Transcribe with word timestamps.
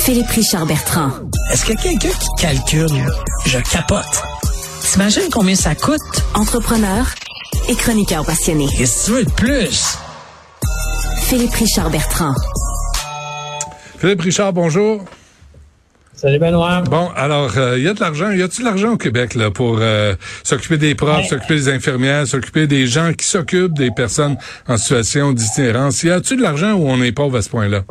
Philippe 0.00 0.30
Richard 0.30 0.64
Bertrand. 0.64 1.10
Est-ce 1.52 1.66
que 1.66 1.74
quelqu'un 1.74 2.08
qui 2.08 2.28
calcule, 2.38 3.06
je 3.44 3.58
capote. 3.70 4.22
T'imagines 4.82 5.28
combien 5.30 5.54
ça 5.54 5.74
coûte? 5.74 6.00
Entrepreneur 6.34 7.06
et 7.68 7.74
chroniqueur 7.74 8.24
passionné. 8.24 8.66
Qu'est-ce 8.78 9.02
que 9.02 9.06
tu 9.06 9.12
veux 9.12 9.24
de 9.24 9.30
plus? 9.30 9.98
Philippe 11.28 11.52
Richard 11.52 11.90
Bertrand. 11.90 12.34
Philippe 13.98 14.22
Richard, 14.22 14.54
bonjour. 14.54 15.04
Salut 16.14 16.38
Benoît. 16.38 16.80
Bon, 16.80 17.10
alors, 17.14 17.52
il 17.54 17.60
euh, 17.60 17.78
y 17.78 17.88
a 17.88 17.92
de 17.92 18.00
l'argent. 18.00 18.30
Y 18.30 18.42
a-t-il 18.42 18.60
de 18.60 18.68
l'argent 18.70 18.92
au 18.92 18.96
Québec 18.96 19.34
là 19.34 19.50
pour 19.50 19.78
euh, 19.80 20.14
s'occuper 20.44 20.78
des 20.78 20.94
profs, 20.94 21.26
s'occuper 21.26 21.56
des 21.56 21.68
infirmières, 21.68 22.26
s'occuper 22.26 22.66
des 22.66 22.86
gens 22.86 23.12
qui 23.12 23.26
s'occupent 23.26 23.76
des 23.76 23.90
personnes 23.90 24.38
en 24.66 24.78
situation 24.78 25.32
d'itinérance? 25.32 26.02
Y 26.02 26.10
a-t-il 26.10 26.38
de 26.38 26.42
l'argent 26.42 26.72
où 26.72 26.88
on 26.88 27.02
est 27.02 27.12
pauvre 27.12 27.36
à 27.36 27.42
ce 27.42 27.50
point-là? 27.50 27.82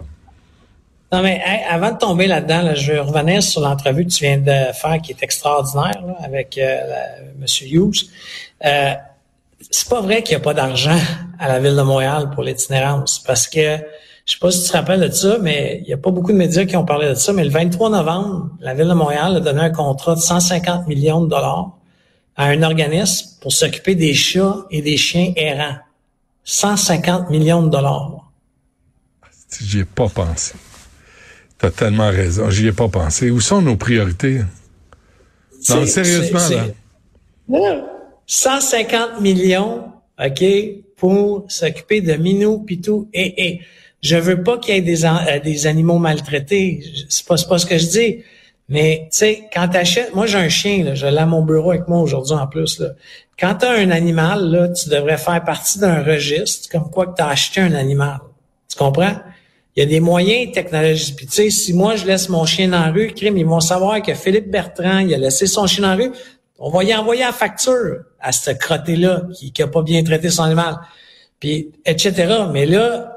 Non, 1.11 1.23
mais 1.23 1.41
avant 1.67 1.91
de 1.91 1.97
tomber 1.97 2.27
là-dedans, 2.27 2.75
je 2.75 2.91
vais 2.91 2.99
revenir 2.99 3.41
sur 3.41 3.61
l'entrevue 3.61 4.05
que 4.05 4.11
tu 4.11 4.25
viens 4.25 4.37
de 4.37 4.71
faire 4.73 4.99
qui 5.01 5.11
est 5.11 5.23
extraordinaire 5.23 6.03
avec 6.23 6.55
euh, 6.57 6.81
M. 7.41 7.45
Hughes. 7.61 8.09
Euh, 8.63 8.93
c'est 9.71 9.89
pas 9.89 10.01
vrai 10.01 10.21
qu'il 10.21 10.37
n'y 10.37 10.41
a 10.41 10.43
pas 10.43 10.53
d'argent 10.53 10.97
à 11.39 11.47
la 11.47 11.59
Ville 11.59 11.75
de 11.75 11.81
Montréal 11.81 12.29
pour 12.33 12.43
l'itinérance 12.43 13.19
parce 13.19 13.47
que 13.47 13.77
je 14.25 14.33
sais 14.33 14.39
pas 14.39 14.51
si 14.51 14.63
tu 14.63 14.69
te 14.69 14.77
rappelles 14.77 14.99
de 14.99 15.11
ça, 15.11 15.37
mais 15.41 15.79
il 15.81 15.87
n'y 15.87 15.93
a 15.93 15.97
pas 15.97 16.11
beaucoup 16.11 16.31
de 16.31 16.37
médias 16.37 16.65
qui 16.65 16.77
ont 16.77 16.85
parlé 16.85 17.09
de 17.09 17.15
ça, 17.15 17.33
mais 17.33 17.43
le 17.43 17.49
23 17.49 17.89
novembre, 17.89 18.49
la 18.59 18.75
Ville 18.75 18.87
de 18.87 18.93
Montréal 18.93 19.37
a 19.37 19.39
donné 19.39 19.61
un 19.61 19.71
contrat 19.71 20.13
de 20.13 20.19
150 20.19 20.87
millions 20.87 21.21
de 21.21 21.29
dollars 21.29 21.71
à 22.37 22.45
un 22.45 22.61
organisme 22.61 23.39
pour 23.41 23.51
s'occuper 23.51 23.95
des 23.95 24.13
chats 24.13 24.57
et 24.69 24.83
des 24.83 24.97
chiens 24.97 25.33
errants. 25.35 25.77
150 26.43 27.31
millions 27.31 27.63
de 27.63 27.69
dollars. 27.69 28.31
J'y 29.59 29.79
ai 29.79 29.85
pas 29.85 30.07
pensé. 30.07 30.53
T'as 31.59 31.71
tellement 31.71 32.09
raison. 32.09 32.49
J'y 32.49 32.67
ai 32.67 32.71
pas 32.71 32.87
pensé. 32.87 33.29
Où 33.29 33.41
sont 33.41 33.61
nos 33.61 33.75
priorités? 33.75 34.41
Non, 35.69 35.85
sérieusement, 35.85 36.39
là. 36.49 37.85
150 38.25 39.21
millions, 39.21 39.85
OK, 40.23 40.43
pour 40.95 41.45
s'occuper 41.49 42.01
de 42.01 42.13
Minou, 42.13 42.59
Pitou 42.59 43.09
et 43.13 43.47
et. 43.47 43.61
Je 44.01 44.15
veux 44.15 44.41
pas 44.43 44.57
qu'il 44.57 44.75
y 44.75 44.77
ait 44.77 44.81
des, 44.81 45.03
euh, 45.03 45.39
des 45.43 45.67
animaux 45.67 45.97
maltraités. 45.97 46.81
C'est 47.09 47.25
pas, 47.25 47.35
pas 47.49 47.57
ce 47.57 47.65
que 47.65 47.77
je 47.77 47.87
dis. 47.87 48.23
Mais, 48.69 49.09
tu 49.11 49.17
sais, 49.17 49.43
quand 49.51 49.67
t'achètes, 49.67 50.13
moi 50.13 50.27
j'ai 50.27 50.37
un 50.37 50.47
chien, 50.47 50.83
là, 50.83 50.95
je 50.95 51.07
l'ai 51.07 51.17
à 51.17 51.25
mon 51.25 51.41
bureau 51.43 51.71
avec 51.71 51.87
moi 51.87 51.99
aujourd'hui 51.99 52.35
en 52.35 52.47
plus. 52.47 52.79
Là. 52.79 52.89
Quand 53.37 53.55
tu 53.55 53.65
as 53.65 53.71
un 53.71 53.89
animal, 53.89 54.49
là, 54.49 54.69
tu 54.69 54.89
devrais 54.89 55.17
faire 55.17 55.43
partie 55.43 55.79
d'un 55.79 56.03
registre 56.03 56.69
comme 56.69 56.89
quoi 56.89 57.07
que 57.07 57.15
tu 57.15 57.21
as 57.21 57.27
acheté 57.27 57.61
un 57.61 57.73
animal. 57.73 58.19
Tu 58.69 58.77
comprends? 58.77 59.15
Il 59.79 59.83
y 59.83 59.85
a 59.85 59.89
des 59.91 60.01
moyens 60.01 60.51
technologiques. 60.51 61.15
Tu 61.15 61.27
sais, 61.29 61.49
si 61.49 61.71
moi 61.71 61.95
je 61.95 62.05
laisse 62.05 62.27
mon 62.27 62.45
chien 62.45 62.67
dans 62.67 62.81
la 62.81 62.91
rue, 62.91 63.13
crime, 63.15 63.37
ils 63.37 63.45
vont 63.45 63.61
savoir 63.61 64.01
que 64.01 64.13
Philippe 64.13 64.51
Bertrand, 64.51 64.99
il 64.99 65.13
a 65.13 65.17
laissé 65.17 65.47
son 65.47 65.67
chien 65.67 65.83
dans 65.83 65.95
la 65.95 66.03
rue. 66.03 66.11
On 66.57 66.69
va 66.69 66.83
y 66.83 66.93
envoyer 66.93 67.21
la 67.21 67.31
facture 67.31 67.99
à 68.19 68.33
ce 68.33 68.51
crotté-là 68.51 69.21
qui, 69.33 69.53
qui 69.53 69.63
a 69.63 69.67
pas 69.67 69.81
bien 69.81 70.03
traité 70.03 70.29
son 70.31 70.43
animal. 70.43 70.79
Puis, 71.39 71.71
etc. 71.85 72.39
Mais 72.51 72.65
là, 72.65 73.13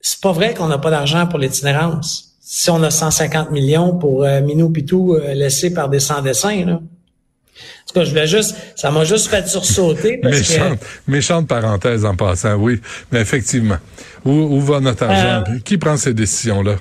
c'est 0.00 0.22
pas 0.22 0.32
vrai 0.32 0.54
qu'on 0.54 0.68
n'a 0.68 0.78
pas 0.78 0.88
d'argent 0.88 1.26
pour 1.26 1.40
l'itinérance. 1.40 2.38
Si 2.40 2.70
on 2.70 2.82
a 2.84 2.90
150 2.90 3.50
millions 3.50 3.98
pour 3.98 4.24
euh, 4.24 4.40
Minou 4.40 4.70
Pitou 4.70 5.12
euh, 5.14 5.34
laissé 5.34 5.74
par 5.74 5.90
des 5.90 6.00
sans-dessins, 6.00 6.64
là. 6.64 6.80
En 7.58 7.86
tout 7.88 7.94
cas, 7.94 8.04
je 8.04 8.10
voulais 8.10 8.26
juste, 8.26 8.56
ça 8.76 8.90
m'a 8.90 9.04
juste 9.04 9.28
fait 9.28 9.46
sursauter. 9.48 10.18
Parce 10.18 10.36
méchante, 10.36 10.78
que... 10.78 10.84
méchante 11.10 11.48
parenthèse 11.48 12.04
en 12.04 12.14
passant, 12.14 12.54
oui. 12.54 12.80
Mais 13.12 13.20
effectivement, 13.20 13.78
où, 14.24 14.30
où 14.30 14.60
va 14.60 14.80
notre 14.80 15.04
argent? 15.04 15.50
Euh, 15.50 15.58
Qui 15.64 15.78
prend 15.78 15.96
ces 15.96 16.14
décisions-là? 16.14 16.76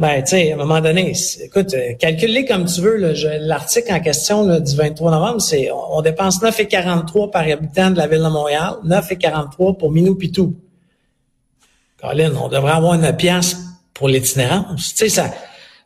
Ben, 0.00 0.22
tu 0.22 0.30
sais, 0.30 0.52
à 0.52 0.54
un 0.54 0.58
moment 0.58 0.80
donné, 0.80 1.12
écoute, 1.42 1.74
euh, 1.74 1.92
calcule 1.98 2.46
comme 2.46 2.64
tu 2.64 2.80
veux. 2.80 2.96
L'article 2.96 3.92
en 3.92 4.00
question 4.00 4.46
là, 4.46 4.58
du 4.58 4.74
23 4.74 5.10
novembre, 5.10 5.42
c'est 5.42 5.70
on, 5.70 6.00
dépense 6.00 6.40
9,43 6.40 7.30
par 7.30 7.42
habitant 7.42 7.90
de 7.90 7.98
la 7.98 8.06
ville 8.06 8.22
de 8.22 8.28
Montréal, 8.28 8.76
9,43 8.86 9.76
pour 9.76 9.92
Minou 9.92 10.14
Pitou. 10.14 10.56
Colin, 12.00 12.32
on 12.42 12.48
devrait 12.48 12.72
avoir 12.72 12.94
une 12.94 13.14
pièce 13.14 13.58
pour 13.92 14.08
l'itinérance. 14.08 14.94
Tu 14.94 14.96
sais, 14.96 15.08
ça, 15.10 15.34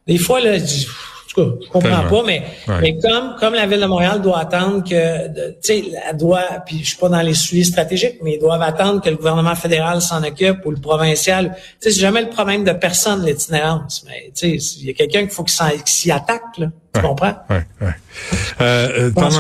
des 0.06 0.18
fois, 0.18 0.40
là, 0.40 0.58
je 0.58 0.86
comprends 1.34 2.08
pas, 2.08 2.22
mais, 2.24 2.42
mais 2.80 2.96
comme, 2.98 3.36
comme 3.38 3.54
la 3.54 3.66
Ville 3.66 3.80
de 3.80 3.86
Montréal 3.86 4.22
doit 4.22 4.40
attendre 4.40 4.84
que, 4.84 5.28
tu 5.28 5.54
sais, 5.60 5.84
elle 6.08 6.16
doit, 6.16 6.44
puis 6.64 6.80
je 6.80 6.88
suis 6.88 6.96
pas 6.96 7.08
dans 7.08 7.20
les 7.20 7.34
suivis 7.34 7.64
stratégiques, 7.64 8.18
mais 8.22 8.34
ils 8.34 8.40
doivent 8.40 8.62
attendre 8.62 9.00
que 9.00 9.10
le 9.10 9.16
gouvernement 9.16 9.54
fédéral 9.54 10.00
s'en 10.00 10.22
occupe 10.22 10.64
ou 10.64 10.70
le 10.70 10.80
provincial. 10.80 11.54
Tu 11.54 11.60
sais, 11.80 11.94
c'est 11.94 12.00
jamais 12.00 12.22
le 12.22 12.28
problème 12.28 12.64
de 12.64 12.72
personne, 12.72 13.24
l'itinérance. 13.24 14.04
Mais, 14.06 14.30
tu 14.34 14.58
sais, 14.60 14.78
il 14.80 14.86
y 14.86 14.90
a 14.90 14.92
quelqu'un 14.92 15.20
qu'il 15.20 15.30
faut 15.30 15.44
qu'il 15.44 15.82
s'y 15.86 16.10
attaque, 16.10 16.58
là. 16.58 16.68
Tu 16.94 17.00
comprends? 17.00 17.34
Oui, 17.50 17.56
oui. 17.80 17.88
Euh, 18.60 18.88
euh 18.98 19.10
pendant, 19.10 19.30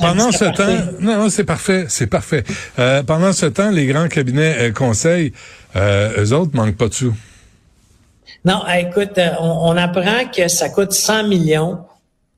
pendant 0.00 0.30
ce 0.30 0.44
temps, 0.44 0.94
non, 1.00 1.16
non 1.24 1.28
c'est 1.28 1.44
parfait, 1.44 1.86
c'est 1.88 2.06
parfait. 2.06 2.44
Euh, 2.78 3.02
pendant 3.02 3.32
ce 3.32 3.46
temps, 3.46 3.70
les 3.70 3.86
grands 3.86 4.06
cabinets 4.06 4.68
euh, 4.68 4.72
conseils, 4.72 5.32
euh, 5.74 6.22
eux 6.22 6.32
autres 6.32 6.52
manquent 6.54 6.76
pas 6.76 6.88
de 6.88 6.94
sous. 6.94 7.14
Non, 8.44 8.62
écoute, 8.78 9.18
euh, 9.18 9.30
on, 9.40 9.76
apprend 9.76 10.26
que 10.34 10.48
ça 10.48 10.68
coûte 10.68 10.92
100 10.92 11.28
millions 11.28 11.78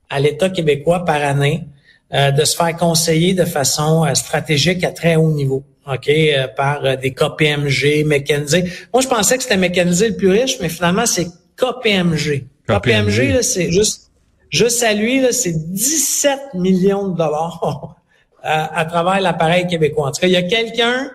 à 0.09 0.19
l'État 0.19 0.49
québécois 0.49 1.03
par 1.05 1.21
année 1.21 1.65
euh, 2.13 2.31
de 2.31 2.45
se 2.45 2.55
faire 2.55 2.75
conseiller 2.77 3.33
de 3.33 3.45
façon 3.45 4.05
euh, 4.05 4.13
stratégique 4.13 4.83
à 4.83 4.91
très 4.91 5.15
haut 5.15 5.31
niveau. 5.31 5.63
OK, 5.85 6.11
par 6.57 6.97
des 6.97 7.13
KPMG, 7.13 8.03
McKinsey. 8.05 8.65
Moi, 8.93 9.01
je 9.01 9.07
pensais 9.07 9.37
que 9.37 9.43
c'était 9.43 9.55
McKinsey 9.55 10.09
le 10.09 10.17
plus 10.17 10.29
riche, 10.29 10.57
mais 10.59 10.67
finalement, 10.67 11.05
c'est 11.05 11.27
KPMG. 11.55 12.43
KPMG, 12.67 13.41
c'est 13.41 13.71
juste, 13.71 14.11
juste 14.49 14.83
à 14.83 14.93
lui, 14.93 15.21
c'est 15.31 15.53
17 15.53 16.55
millions 16.55 17.07
de 17.07 17.15
dollars 17.15 17.95
à, 18.43 18.79
à 18.79 18.83
travers 18.83 19.21
l'appareil 19.21 19.65
québécois. 19.65 20.09
En 20.09 20.11
tout 20.11 20.19
cas, 20.19 20.27
il 20.27 20.33
y 20.33 20.35
a 20.35 20.43
quelqu'un 20.43 21.09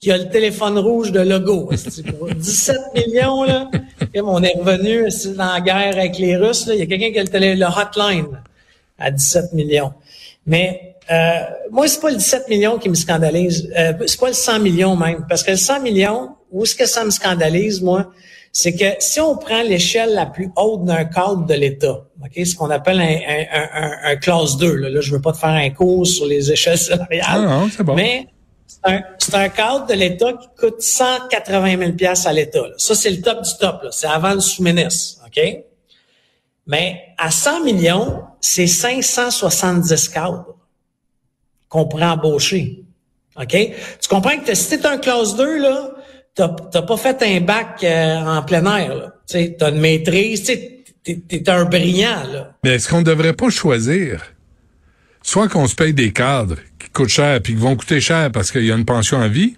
qui 0.00 0.12
a 0.12 0.18
le 0.18 0.28
téléphone 0.28 0.78
rouge 0.78 1.12
de 1.12 1.20
logo. 1.20 1.70
Pour 2.18 2.28
17 2.28 2.76
millions, 2.94 3.42
là, 3.44 3.70
on 4.16 4.42
est 4.42 4.54
revenu 4.58 5.08
dans 5.36 5.52
la 5.52 5.60
guerre 5.60 5.96
avec 5.96 6.18
les 6.18 6.36
Russes. 6.36 6.66
Là, 6.66 6.74
il 6.74 6.80
y 6.80 6.82
a 6.82 6.86
quelqu'un 6.86 7.12
qui 7.12 7.18
a 7.18 7.22
le, 7.22 7.28
télé, 7.28 7.54
le 7.54 7.66
hotline 7.66 8.26
à 8.98 9.10
17 9.10 9.52
millions. 9.52 9.92
Mais 10.46 10.96
euh, 11.10 11.40
moi, 11.70 11.88
c'est 11.88 12.00
pas 12.00 12.10
le 12.10 12.16
17 12.16 12.48
millions 12.48 12.78
qui 12.78 12.88
me 12.88 12.94
scandalise. 12.94 13.70
Euh, 13.78 13.92
c'est 14.06 14.20
pas 14.20 14.28
le 14.28 14.34
100 14.34 14.60
millions 14.60 14.96
même. 14.96 15.24
Parce 15.28 15.42
que 15.42 15.52
le 15.52 15.56
100 15.56 15.80
millions, 15.80 16.30
où 16.50 16.64
est-ce 16.64 16.74
que 16.74 16.86
ça 16.86 17.04
me 17.04 17.10
scandalise, 17.10 17.82
moi? 17.82 18.10
C'est 18.52 18.74
que 18.74 18.86
si 18.98 19.20
on 19.20 19.36
prend 19.36 19.62
l'échelle 19.62 20.14
la 20.14 20.26
plus 20.26 20.50
haute 20.56 20.84
d'un 20.84 21.04
cadre 21.04 21.44
de 21.44 21.54
l'État, 21.54 22.06
ok, 22.22 22.46
ce 22.46 22.54
qu'on 22.54 22.70
appelle 22.70 23.00
un, 23.00 23.04
un, 23.04 23.82
un, 23.82 24.10
un, 24.10 24.16
classe 24.16 24.56
2, 24.56 24.74
là, 24.74 24.88
là 24.88 25.00
je 25.00 25.12
veux 25.12 25.20
pas 25.20 25.32
te 25.32 25.38
faire 25.38 25.50
un 25.50 25.68
cours 25.70 26.06
sur 26.06 26.26
les 26.26 26.50
échelles 26.50 26.78
salariales, 26.78 27.42
non, 27.42 27.60
non, 27.66 27.84
bon. 27.84 27.94
mais 27.94 28.26
c'est 28.68 29.34
un, 29.34 29.48
cadre 29.48 29.86
de 29.86 29.94
l'État 29.94 30.32
qui 30.34 30.48
coûte 30.58 30.80
180 30.80 31.96
000 31.98 32.12
à 32.26 32.32
l'État. 32.32 32.60
Ça, 32.76 32.94
c'est 32.94 33.10
le 33.10 33.22
top 33.22 33.42
du 33.42 33.50
top. 33.58 33.86
C'est 33.90 34.06
avant 34.06 34.34
le 34.34 34.40
sous-ministre. 34.40 35.22
OK? 35.26 35.42
Mais 36.66 37.14
à 37.16 37.30
100 37.30 37.64
millions, 37.64 38.22
c'est 38.40 38.66
570 38.66 40.08
cadres 40.10 40.54
qu'on 41.68 41.86
pourrait 41.86 42.04
embaucher. 42.04 42.84
OK? 43.40 43.48
Tu 43.48 44.08
comprends 44.08 44.38
que 44.38 44.54
si 44.54 44.68
t'es 44.68 44.86
un 44.86 44.98
classe 44.98 45.34
2, 45.34 45.62
là, 45.62 45.90
t'as, 46.34 46.82
pas 46.82 46.96
fait 46.96 47.22
un 47.22 47.40
bac 47.40 47.82
euh, 47.82 48.16
en 48.20 48.42
plein 48.42 48.64
air. 48.76 49.12
Tu 49.26 49.54
as 49.60 49.68
une 49.70 49.80
maîtrise. 49.80 50.44
Tu 50.44 51.22
es, 51.30 51.48
un 51.48 51.64
brillant. 51.64 52.24
Là. 52.30 52.52
Mais 52.64 52.74
est-ce 52.74 52.88
qu'on 52.88 53.02
devrait 53.02 53.32
pas 53.32 53.48
choisir 53.48 54.22
soit 55.28 55.48
qu'on 55.48 55.66
se 55.66 55.74
paye 55.74 55.92
des 55.92 56.10
cadres 56.10 56.56
qui 56.78 56.88
coûtent 56.88 57.10
cher 57.10 57.42
puis 57.42 57.52
qui 57.52 57.60
vont 57.60 57.76
coûter 57.76 58.00
cher 58.00 58.32
parce 58.32 58.50
qu'il 58.50 58.64
y 58.64 58.72
a 58.72 58.74
une 58.74 58.86
pension 58.86 59.20
à 59.20 59.28
vie, 59.28 59.56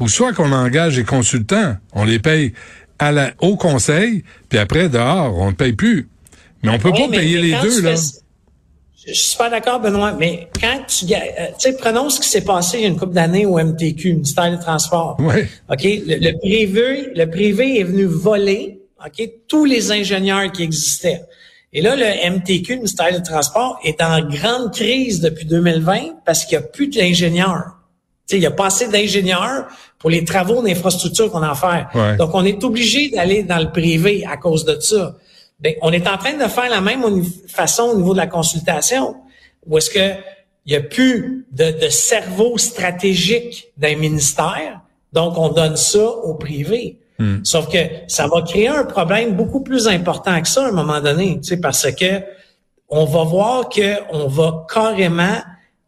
ou 0.00 0.08
soit 0.08 0.32
qu'on 0.32 0.50
engage 0.50 0.96
des 0.96 1.04
consultants, 1.04 1.76
on 1.92 2.04
les 2.04 2.18
paye 2.18 2.54
à 2.98 3.12
la, 3.12 3.32
au 3.40 3.56
conseil, 3.56 4.24
puis 4.48 4.58
après, 4.58 4.88
dehors, 4.88 5.36
on 5.36 5.50
ne 5.50 5.54
paye 5.54 5.74
plus. 5.74 6.08
Mais 6.62 6.70
on 6.70 6.78
peut 6.78 6.90
pas 6.90 7.08
payer 7.08 7.38
les 7.38 7.54
deux, 7.60 7.82
là. 7.82 7.94
Je 9.06 9.12
suis 9.12 9.36
pas 9.36 9.50
d'accord, 9.50 9.80
Benoît, 9.80 10.12
mais 10.18 10.48
quand 10.58 10.80
tu... 10.86 11.04
Euh, 11.12 11.18
tu 11.58 11.68
sais, 11.70 11.76
prenons 11.76 12.08
ce 12.08 12.18
qui 12.18 12.28
s'est 12.30 12.40
passé 12.40 12.78
il 12.78 12.82
y 12.84 12.86
a 12.86 12.88
une 12.88 12.96
couple 12.96 13.12
d'années 13.12 13.44
au 13.44 13.58
MTQ, 13.58 14.14
ministère 14.14 14.50
des 14.50 14.58
Transports. 14.58 15.18
Oui. 15.18 15.42
OK? 15.70 15.82
Le, 15.82 16.16
le, 16.16 16.38
privé, 16.38 17.10
le 17.14 17.26
privé 17.26 17.80
est 17.80 17.84
venu 17.84 18.04
voler, 18.06 18.80
OK, 19.04 19.28
tous 19.48 19.66
les 19.66 19.92
ingénieurs 19.92 20.50
qui 20.50 20.62
existaient. 20.62 21.20
Et 21.74 21.82
là, 21.82 21.96
le 21.96 22.30
MTQ, 22.30 22.70
le 22.70 22.76
ministère 22.76 23.12
des 23.12 23.22
Transports, 23.22 23.80
est 23.82 24.00
en 24.00 24.20
grande 24.20 24.72
crise 24.72 25.20
depuis 25.20 25.44
2020 25.44 26.22
parce 26.24 26.44
qu'il 26.44 26.56
n'y 26.56 26.64
a 26.64 26.68
plus 26.68 26.86
d'ingénieurs. 26.86 27.78
il 28.30 28.38
n'y 28.38 28.46
a 28.46 28.52
pas 28.52 28.66
assez 28.66 28.86
d'ingénieurs 28.86 29.66
pour 29.98 30.08
les 30.08 30.24
travaux 30.24 30.62
d'infrastructure 30.62 31.32
qu'on 31.32 31.42
a 31.42 31.50
à 31.50 31.54
faire. 31.56 32.16
Donc, 32.16 32.30
on 32.32 32.44
est 32.44 32.62
obligé 32.62 33.10
d'aller 33.10 33.42
dans 33.42 33.58
le 33.58 33.72
privé 33.72 34.24
à 34.24 34.36
cause 34.36 34.64
de 34.64 34.78
ça. 34.78 35.16
Bien, 35.58 35.72
on 35.82 35.92
est 35.92 36.06
en 36.06 36.16
train 36.16 36.34
de 36.34 36.48
faire 36.48 36.70
la 36.70 36.80
même 36.80 37.02
façon 37.48 37.84
au 37.84 37.96
niveau 37.96 38.12
de 38.12 38.18
la 38.18 38.28
consultation, 38.28 39.16
où 39.66 39.76
est-ce 39.76 39.90
que 39.90 40.14
il 40.66 40.70
n'y 40.70 40.76
a 40.76 40.80
plus 40.80 41.46
de, 41.52 41.72
de 41.72 41.88
cerveau 41.90 42.56
stratégique 42.56 43.66
d'un 43.76 43.96
ministère, 43.96 44.80
donc 45.12 45.36
on 45.36 45.50
donne 45.50 45.76
ça 45.76 46.08
au 46.08 46.34
privé. 46.34 46.98
Hmm. 47.24 47.42
Sauf 47.42 47.72
que 47.72 47.78
ça 48.06 48.26
va 48.26 48.42
créer 48.42 48.68
un 48.68 48.84
problème 48.84 49.34
beaucoup 49.34 49.62
plus 49.62 49.88
important 49.88 50.42
que 50.42 50.48
ça 50.48 50.66
à 50.66 50.68
un 50.68 50.72
moment 50.72 51.00
donné, 51.00 51.40
tu 51.40 51.58
parce 51.58 51.90
que 51.92 52.22
on 52.90 53.06
va 53.06 53.24
voir 53.24 53.68
que 53.70 53.96
on 54.12 54.28
va 54.28 54.66
carrément 54.72 55.38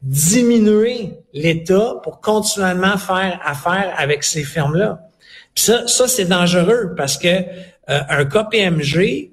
diminuer 0.01 1.13
l'État 1.35 1.97
pour 2.03 2.23
continuellement 2.23 2.97
faire 2.97 3.39
affaire 3.45 3.93
avec 3.99 4.25
ces 4.25 4.45
firmes-là. 4.45 5.01
Ça, 5.55 5.87
ça 5.87 6.09
c'est 6.09 6.25
dangereux 6.25 6.95
parce 6.97 7.19
que 7.19 7.29
euh, 7.29 8.01
un 8.09 8.25
KPMG, 8.25 9.31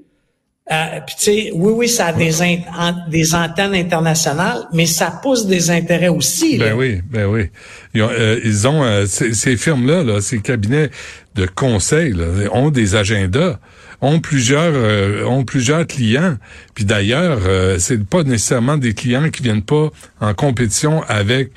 euh, 0.72 1.00
tu 1.06 1.16
sais, 1.18 1.52
oui, 1.54 1.74
oui, 1.76 1.90
ça 1.90 2.08
a 2.08 2.14
des, 2.14 3.36
antennes 3.36 3.76
internationales, 3.76 4.66
mais 4.72 4.86
ça 4.86 5.20
pousse 5.22 5.46
des 5.46 5.70
intérêts 5.72 6.08
aussi. 6.08 6.58
Ben 6.58 6.74
oui, 6.74 7.02
ben 7.10 7.26
oui. 7.26 7.50
Ils 7.94 8.02
ont, 8.02 8.10
euh, 8.10 9.04
euh, 9.04 9.06
ces, 9.06 9.58
firmes-là, 9.58 10.04
là, 10.04 10.22
ces 10.22 10.40
cabinets 10.40 10.90
de 11.36 11.46
conseil, 11.46 12.14
là, 12.14 12.28
ont 12.54 12.70
des 12.70 12.96
agendas, 12.96 13.60
ont 14.00 14.22
plusieurs, 14.22 15.28
ont 15.30 15.44
plusieurs 15.44 15.86
clients. 15.86 16.38
Puis 16.76 16.86
d'ailleurs, 16.86 17.40
c'est 17.80 18.06
pas 18.06 18.24
nécessairement 18.24 18.78
des 18.78 18.94
clients 18.94 19.30
qui 19.30 19.44
viennent 19.44 19.62
pas 19.62 19.90
en 20.22 20.34
compétition 20.34 21.04
avec, 21.08 21.52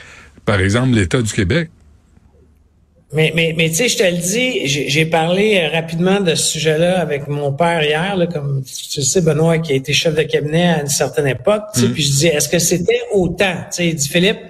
par 0.44 0.60
exemple, 0.60 0.94
l'État 0.94 1.22
du 1.22 1.32
Québec. 1.32 1.70
Mais, 3.12 3.32
mais, 3.36 3.54
mais 3.56 3.68
tu 3.68 3.76
sais, 3.76 3.88
je 3.88 3.98
te 3.98 4.02
le 4.02 4.16
dis, 4.16 4.66
j'ai 4.66 5.06
parlé 5.06 5.58
euh, 5.58 5.70
rapidement 5.70 6.20
de 6.20 6.34
ce 6.34 6.44
sujet-là 6.52 6.98
avec 7.00 7.28
mon 7.28 7.52
père 7.52 7.82
hier, 7.84 8.16
là, 8.16 8.26
comme 8.26 8.64
tu 8.64 9.02
sais, 9.02 9.20
Benoît, 9.20 9.58
qui 9.58 9.72
a 9.72 9.76
été 9.76 9.92
chef 9.92 10.16
de 10.16 10.22
cabinet 10.22 10.68
à 10.68 10.80
une 10.80 10.88
certaine 10.88 11.28
époque. 11.28 11.62
Mm. 11.76 11.92
Puis 11.92 12.02
je 12.02 12.12
dis, 12.12 12.26
est-ce 12.26 12.48
que 12.48 12.58
c'était 12.58 13.00
autant? 13.12 13.54
Tu 13.70 13.76
sais, 13.76 13.88
il 13.88 13.94
dit, 13.94 14.08
Philippe, 14.08 14.40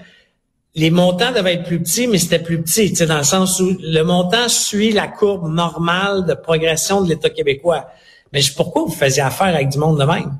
les 0.74 0.90
montants 0.90 1.32
devaient 1.32 1.54
être 1.54 1.64
plus 1.64 1.80
petits, 1.80 2.06
mais 2.06 2.16
c'était 2.16 2.38
plus 2.38 2.62
petit, 2.62 2.90
tu 2.90 2.96
sais, 2.96 3.06
dans 3.06 3.18
le 3.18 3.24
sens 3.24 3.60
où 3.60 3.76
le 3.78 4.02
montant 4.02 4.48
suit 4.48 4.90
la 4.90 5.06
courbe 5.06 5.52
normale 5.52 6.24
de 6.24 6.32
progression 6.32 7.02
de 7.02 7.10
l'État 7.10 7.28
québécois. 7.28 7.90
Mais 8.32 8.40
pourquoi 8.56 8.84
vous 8.84 8.92
faisiez 8.92 9.22
affaire 9.22 9.54
avec 9.54 9.68
du 9.68 9.78
monde 9.78 10.00
de 10.00 10.04
même? 10.04 10.32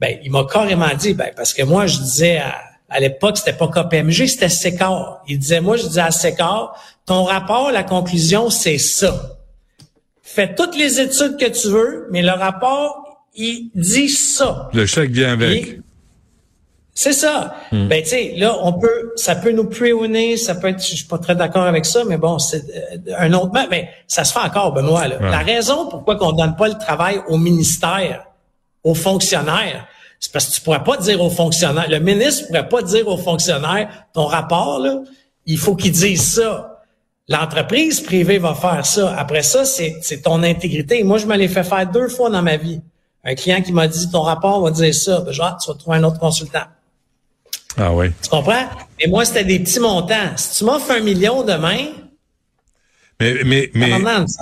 Ben, 0.00 0.18
il 0.22 0.30
m'a 0.30 0.44
carrément 0.44 0.92
dit, 0.98 1.14
ben, 1.14 1.30
parce 1.34 1.54
que 1.54 1.62
moi, 1.62 1.86
je 1.86 1.98
disais 1.98 2.38
à, 2.38 2.54
à 2.94 3.00
l'époque, 3.00 3.38
c'était 3.38 3.52
pas 3.52 3.66
KPMG, 3.66 4.26
c'était 4.28 4.48
SECAR. 4.48 5.22
Il 5.26 5.40
disait, 5.40 5.60
moi, 5.60 5.76
je 5.76 5.82
disais 5.82 6.00
à 6.00 6.12
SECAR, 6.12 6.80
ton 7.06 7.24
rapport, 7.24 7.72
la 7.72 7.82
conclusion, 7.82 8.50
c'est 8.50 8.78
ça. 8.78 9.36
Fais 10.22 10.54
toutes 10.54 10.76
les 10.76 11.00
études 11.00 11.36
que 11.36 11.48
tu 11.48 11.68
veux, 11.68 12.06
mais 12.12 12.22
le 12.22 12.30
rapport, 12.30 13.26
il 13.34 13.70
dit 13.74 14.08
ça. 14.08 14.70
Le 14.72 14.86
chèque 14.86 15.10
vient 15.10 15.32
avec. 15.32 15.80
C'est 16.94 17.12
ça. 17.12 17.56
Hmm. 17.72 17.88
Ben 17.88 18.00
tu 18.00 18.10
sais, 18.10 18.34
là, 18.36 18.56
on 18.62 18.74
peut, 18.74 19.12
ça 19.16 19.34
peut 19.34 19.50
nous 19.50 19.64
préonner, 19.64 20.36
ça 20.36 20.54
peut 20.54 20.68
être, 20.68 20.80
je 20.80 20.94
suis 20.94 21.06
pas 21.06 21.18
très 21.18 21.34
d'accord 21.34 21.64
avec 21.64 21.84
ça, 21.84 22.04
mais 22.04 22.16
bon, 22.16 22.38
c'est 22.38 22.62
euh, 22.70 23.14
un 23.18 23.32
autre, 23.32 23.50
mais 23.68 23.90
ça 24.06 24.22
se 24.22 24.32
fait 24.32 24.38
encore, 24.38 24.72
Benoît. 24.72 25.08
La 25.08 25.38
raison 25.38 25.88
pourquoi 25.88 26.14
qu'on 26.14 26.30
donne 26.30 26.54
pas 26.54 26.68
le 26.68 26.78
travail 26.78 27.20
au 27.26 27.38
ministère, 27.38 28.24
aux 28.84 28.94
fonctionnaires, 28.94 29.88
c'est 30.20 30.32
parce 30.32 30.46
que 30.46 30.54
tu 30.54 30.60
pourrais 30.60 30.84
pas 30.84 30.96
dire 30.96 31.20
aux 31.20 31.30
fonctionnaires, 31.30 31.88
le 31.88 31.98
ministre 31.98 32.46
pourrait 32.46 32.68
pas 32.68 32.82
dire 32.82 33.08
aux 33.08 33.18
fonctionnaires, 33.18 33.88
ton 34.12 34.26
rapport 34.26 34.78
là, 34.78 35.00
il 35.46 35.58
faut 35.58 35.76
qu'il 35.76 35.92
dise 35.92 36.22
ça. 36.22 36.82
L'entreprise 37.28 38.00
privée 38.00 38.38
va 38.38 38.54
faire 38.54 38.84
ça. 38.84 39.14
Après 39.16 39.42
ça, 39.42 39.64
c'est 39.64 40.22
ton 40.22 40.42
intégrité. 40.42 41.02
Moi, 41.04 41.18
je 41.18 41.26
me 41.26 41.36
l'ai 41.36 41.48
fait 41.48 41.64
faire 41.64 41.90
deux 41.90 42.08
fois 42.08 42.28
dans 42.28 42.42
ma 42.42 42.56
vie. 42.56 42.80
Un 43.24 43.34
client 43.34 43.62
qui 43.62 43.72
m'a 43.72 43.88
dit, 43.88 44.10
ton 44.10 44.20
rapport 44.20 44.62
va 44.62 44.70
dire 44.70 44.94
ça. 44.94 45.20
Ben, 45.20 45.32
genre, 45.32 45.56
tu 45.56 45.70
vas 45.70 45.78
trouver 45.78 45.96
un 45.96 46.04
autre 46.04 46.18
consultant. 46.18 46.64
Ah 47.78 47.92
oui. 47.92 48.10
Tu 48.22 48.28
comprends? 48.28 48.68
Mais 49.00 49.06
moi, 49.08 49.24
c'était 49.24 49.44
des 49.44 49.58
petits 49.58 49.80
montants. 49.80 50.36
Si 50.36 50.58
tu 50.58 50.64
m'offres 50.64 50.90
un 50.90 51.00
million 51.00 51.42
demain, 51.42 51.86
mais 53.20 53.42
mais 53.44 53.70
mais 53.74 53.92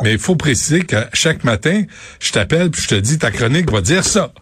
mais 0.02 0.12
il 0.12 0.18
faut 0.18 0.34
préciser 0.34 0.82
que 0.84 0.96
chaque 1.12 1.44
matin, 1.44 1.82
je 2.20 2.32
t'appelle 2.32 2.70
puis 2.70 2.82
je 2.82 2.88
te 2.88 2.94
dis 2.94 3.18
ta 3.18 3.30
chronique 3.30 3.70
va 3.70 3.80
dire 3.80 4.04
ça. 4.04 4.32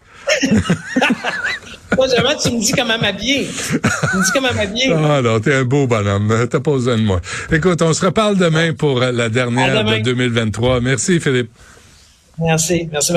Moi, 1.97 2.07
jamais 2.07 2.35
tu 2.41 2.51
me 2.51 2.59
dis 2.59 2.71
comment 2.71 2.97
m'habiller. 2.97 3.47
Tu 3.47 4.17
me 4.17 4.23
dis 4.23 4.31
comment 4.33 4.53
m'habiller. 4.53 4.93
Ah 4.93 5.21
non, 5.21 5.39
t'es 5.39 5.53
un 5.53 5.65
beau 5.65 5.87
bonhomme. 5.87 6.47
T'as 6.49 6.59
pas 6.59 6.71
besoin 6.71 6.97
de 6.97 7.03
moi. 7.03 7.19
Écoute, 7.51 7.81
on 7.81 7.93
se 7.93 8.05
reparle 8.05 8.37
demain 8.37 8.73
pour 8.73 8.99
la 8.99 9.27
dernière 9.29 9.83
de 9.83 9.99
2023. 10.01 10.79
Merci, 10.79 11.19
Philippe. 11.19 11.51
Merci. 12.39 12.87
Merci, 12.91 13.13